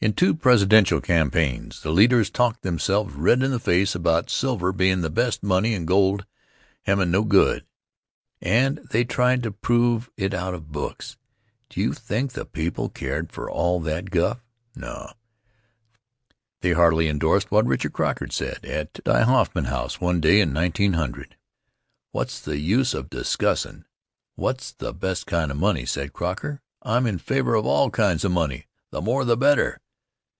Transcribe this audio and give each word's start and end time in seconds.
In 0.00 0.14
two 0.14 0.34
Presidential 0.34 1.00
campaigns, 1.00 1.82
the 1.82 1.92
leaders 1.92 2.28
talked 2.28 2.62
themselves 2.62 3.14
red 3.14 3.40
in 3.40 3.52
the 3.52 3.60
face 3.60 3.94
about 3.94 4.30
silver 4.30 4.72
bein' 4.72 5.00
the 5.00 5.08
best 5.10 5.44
money 5.44 5.74
and 5.74 5.86
gold 5.86 6.26
hem' 6.86 7.08
no 7.12 7.22
good, 7.22 7.64
and 8.40 8.78
they 8.90 9.04
tried 9.04 9.44
to 9.44 9.52
prove 9.52 10.10
it 10.16 10.34
out 10.34 10.54
of 10.54 10.72
books. 10.72 11.16
Do 11.68 11.80
you 11.80 11.92
think 11.92 12.32
the 12.32 12.44
people 12.44 12.88
cared 12.88 13.30
for 13.30 13.48
all 13.48 13.78
that 13.78 14.10
guff? 14.10 14.40
No. 14.74 15.12
They 16.62 16.72
heartily 16.72 17.06
indorsed 17.06 17.52
what 17.52 17.64
Richard 17.66 17.92
Croker 17.92 18.26
said 18.28 18.64
at 18.64 18.94
die 19.04 19.22
Hoffman 19.22 19.66
House 19.66 20.00
one 20.00 20.20
day 20.20 20.40
in 20.40 20.52
1900. 20.52 21.36
"What's 22.10 22.40
the 22.40 22.58
use 22.58 22.92
of 22.92 23.08
discussin' 23.08 23.84
what's 24.34 24.72
the 24.72 24.92
best 24.92 25.26
kind 25.28 25.52
of 25.52 25.56
money?" 25.58 25.86
said 25.86 26.12
Croker. 26.12 26.60
"I'm 26.82 27.06
in 27.06 27.18
favor 27.18 27.54
of 27.54 27.66
all 27.66 27.88
kinds 27.88 28.24
of 28.24 28.32
money 28.32 28.66
the 28.90 29.00
more 29.00 29.24
the 29.24 29.36
better." 29.36 29.78